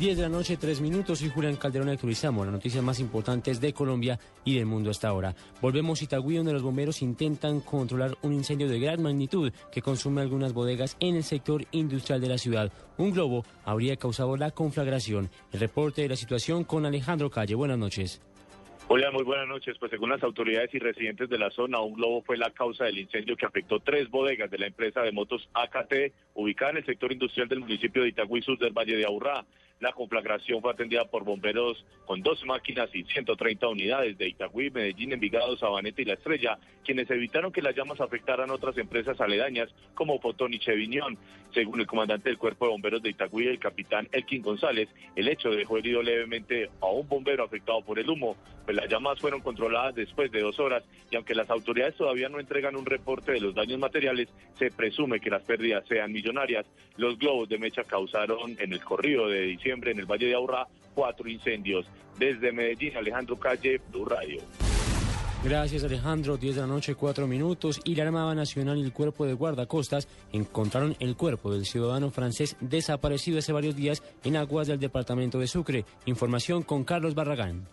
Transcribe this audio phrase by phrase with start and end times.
[0.00, 3.74] 10 de la noche, 3 minutos y Julián Calderón actualizamos las noticias más importantes de
[3.74, 5.34] Colombia y del mundo hasta ahora.
[5.60, 10.22] Volvemos a Itagüí donde los bomberos intentan controlar un incendio de gran magnitud que consume
[10.22, 12.72] algunas bodegas en el sector industrial de la ciudad.
[12.96, 15.28] Un globo habría causado la conflagración.
[15.52, 17.54] El reporte de la situación con Alejandro Calle.
[17.54, 18.22] Buenas noches.
[18.88, 19.76] Hola, muy buenas noches.
[19.78, 22.98] Pues según las autoridades y residentes de la zona, un globo fue la causa del
[22.98, 27.12] incendio que afectó tres bodegas de la empresa de motos AKT, ubicada en el sector
[27.12, 29.44] industrial del municipio de Itagüí Sur del Valle de Aburrá.
[29.80, 35.14] La conflagración fue atendida por bomberos con dos máquinas y 130 unidades de Itagüí, Medellín,
[35.14, 40.20] Envigado, Sabaneta y La Estrella, quienes evitaron que las llamas afectaran otras empresas aledañas como
[40.20, 41.16] Fotón y Cheviñón.
[41.54, 45.50] Según el comandante del Cuerpo de Bomberos de Itagüí, el capitán Elkin González, el hecho
[45.50, 48.36] dejó herido levemente a un bombero afectado por el humo.
[48.66, 52.38] Pues las llamas fueron controladas después de dos horas y aunque las autoridades todavía no
[52.38, 54.28] entregan un reporte de los daños materiales,
[54.58, 56.66] se presume que las pérdidas sean millonarias.
[56.98, 60.66] Los globos de mecha causaron en el corrido de diciembre en el Valle de Aurrá
[60.94, 61.86] cuatro incendios.
[62.18, 64.40] Desde Medellín, Alejandro Calle, Blue Radio.
[65.42, 69.24] Gracias Alejandro, 10 de la noche, 4 minutos y la Armada Nacional y el Cuerpo
[69.24, 74.78] de Guardacostas encontraron el cuerpo del ciudadano francés desaparecido hace varios días en aguas del
[74.78, 75.86] departamento de Sucre.
[76.04, 77.66] Información con Carlos Barragán.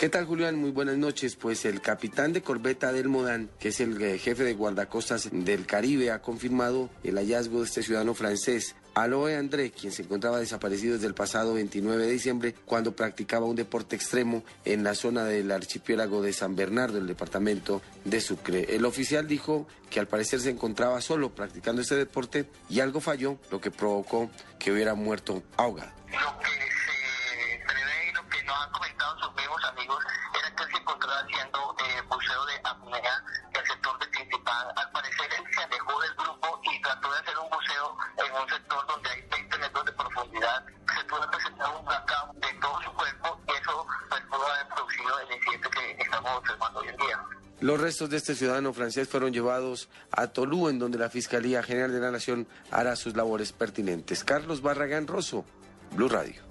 [0.00, 0.56] ¿Qué tal, Julián?
[0.56, 1.36] Muy buenas noches.
[1.36, 5.66] Pues el capitán de corbeta del Modán, que es el eh, jefe de guardacostas del
[5.66, 8.76] Caribe, ha confirmado el hallazgo de este ciudadano francés.
[8.94, 13.56] Aloe André, quien se encontraba desaparecido desde el pasado 29 de diciembre cuando practicaba un
[13.56, 18.74] deporte extremo en la zona del archipiélago de San Bernardo, el departamento de Sucre.
[18.74, 23.38] El oficial dijo que al parecer se encontraba solo practicando este deporte y algo falló,
[23.50, 25.92] lo que provocó que hubiera muerto ahogado.
[26.06, 30.04] Lo que se prevé y lo que nos han comentado sus mismos amigos
[30.36, 34.66] era que él se encontraba haciendo eh, buceo de apnea del sector de principal.
[34.74, 38.48] Al parecer él se alejó del grupo y trató de hacer un buceo en un
[38.48, 40.64] sector donde hay 20 metros de profundidad.
[40.66, 45.20] Se pudo presentar un blackout de todo su cuerpo y eso pues, pudo haber producido
[45.20, 47.20] el incidente que estamos observando hoy en día.
[47.60, 51.92] Los restos de este ciudadano francés fueron llevados a Tolú, en donde la Fiscalía General
[51.92, 54.24] de la Nación hará sus labores pertinentes.
[54.24, 55.44] Carlos Barragán Rosso,
[55.92, 56.49] Blue Radio.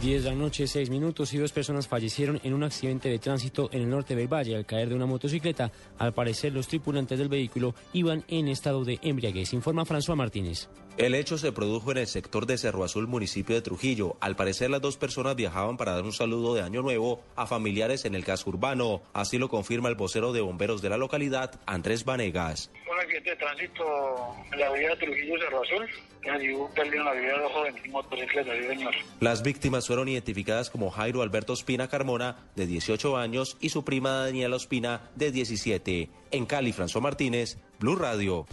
[0.00, 3.68] 10 de la noche, 6 minutos y dos personas fallecieron en un accidente de tránsito
[3.72, 5.70] en el norte del valle al caer de una motocicleta.
[5.98, 10.68] Al parecer, los tripulantes del vehículo iban en estado de embriaguez, informa François Martínez.
[10.98, 14.16] El hecho se produjo en el sector de Cerro Azul, municipio de Trujillo.
[14.20, 18.04] Al parecer, las dos personas viajaban para dar un saludo de Año Nuevo a familiares
[18.04, 19.02] en el casco urbano.
[19.14, 22.70] Así lo confirma el vocero de bomberos de la localidad, Andrés Vanegas.
[22.90, 23.84] Un accidente de tránsito
[24.52, 25.88] en la avenida Trujillo-Cerro Azul.
[26.30, 28.94] Allí perdieron la vida dos jóvenes motocicletas, sí, señor.
[29.20, 34.24] Las víctimas fueron identificadas como Jairo Alberto Espina Carmona, de 18 años, y su prima
[34.24, 36.10] Daniela Ospina, de 17.
[36.30, 38.46] En Cali, François Martínez, Blue Radio.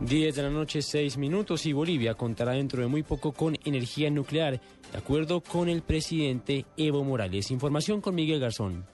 [0.00, 4.10] 10 de la noche, 6 minutos y Bolivia contará dentro de muy poco con energía
[4.10, 4.60] nuclear,
[4.92, 7.50] de acuerdo con el presidente Evo Morales.
[7.50, 8.84] Información con Miguel Garzón.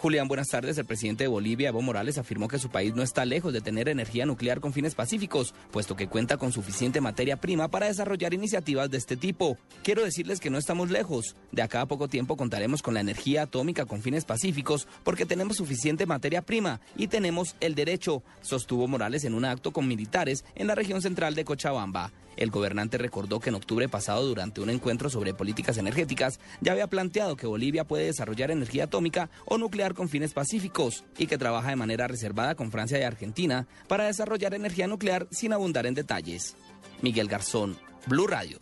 [0.00, 0.78] Julián, buenas tardes.
[0.78, 3.86] El presidente de Bolivia, Evo Morales, afirmó que su país no está lejos de tener
[3.86, 8.90] energía nuclear con fines pacíficos, puesto que cuenta con suficiente materia prima para desarrollar iniciativas
[8.90, 9.58] de este tipo.
[9.82, 11.36] Quiero decirles que no estamos lejos.
[11.52, 15.58] De acá a poco tiempo contaremos con la energía atómica con fines pacíficos, porque tenemos
[15.58, 20.66] suficiente materia prima y tenemos el derecho, sostuvo Morales en un acto con militares en
[20.66, 22.10] la región central de Cochabamba.
[22.40, 26.86] El gobernante recordó que en octubre pasado, durante un encuentro sobre políticas energéticas, ya había
[26.86, 29.58] planteado que Bolivia puede desarrollar energía atómica o
[29.90, 34.06] nuclear con fines pacíficos y que trabaja de manera reservada con Francia y Argentina para
[34.06, 36.56] desarrollar energía nuclear sin abundar en detalles.
[37.02, 38.58] Miguel Garzón, Blue Radio.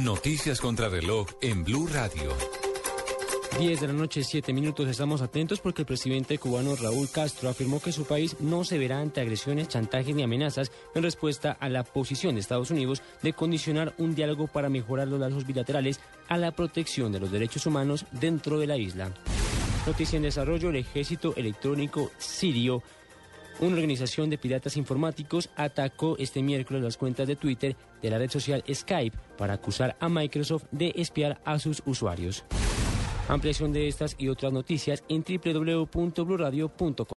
[0.00, 2.32] Noticias contra reloj en Blue Radio.
[3.58, 4.86] 10 de la noche, 7 minutos.
[4.86, 9.00] Estamos atentos porque el presidente cubano Raúl Castro afirmó que su país no se verá
[9.00, 13.94] ante agresiones, chantajes ni amenazas en respuesta a la posición de Estados Unidos de condicionar
[13.96, 18.58] un diálogo para mejorar los lazos bilaterales a la protección de los derechos humanos dentro
[18.58, 19.10] de la isla.
[19.86, 22.82] Noticia en desarrollo, el ejército electrónico sirio
[23.58, 28.30] una organización de piratas informáticos atacó este miércoles las cuentas de Twitter de la red
[28.30, 32.44] social Skype para acusar a Microsoft de espiar a sus usuarios.
[33.28, 37.06] Ampliación de estas y otras noticias en www.bluradio.com.